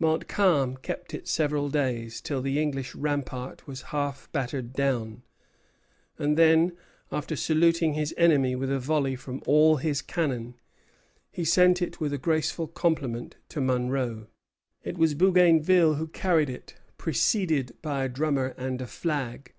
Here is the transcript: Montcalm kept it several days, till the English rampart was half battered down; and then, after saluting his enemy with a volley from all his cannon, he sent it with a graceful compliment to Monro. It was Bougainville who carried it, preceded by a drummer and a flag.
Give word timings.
Montcalm 0.00 0.76
kept 0.78 1.14
it 1.14 1.28
several 1.28 1.68
days, 1.68 2.20
till 2.20 2.42
the 2.42 2.60
English 2.60 2.96
rampart 2.96 3.68
was 3.68 3.82
half 3.94 4.28
battered 4.32 4.72
down; 4.72 5.22
and 6.18 6.36
then, 6.36 6.76
after 7.12 7.36
saluting 7.36 7.94
his 7.94 8.12
enemy 8.16 8.56
with 8.56 8.72
a 8.72 8.80
volley 8.80 9.14
from 9.14 9.40
all 9.46 9.76
his 9.76 10.02
cannon, 10.02 10.56
he 11.30 11.44
sent 11.44 11.80
it 11.80 12.00
with 12.00 12.12
a 12.12 12.18
graceful 12.18 12.66
compliment 12.66 13.36
to 13.50 13.60
Monro. 13.60 14.26
It 14.82 14.98
was 14.98 15.14
Bougainville 15.14 15.94
who 15.94 16.08
carried 16.08 16.50
it, 16.50 16.74
preceded 16.96 17.76
by 17.80 18.02
a 18.02 18.08
drummer 18.08 18.54
and 18.58 18.82
a 18.82 18.86
flag. 18.88 19.54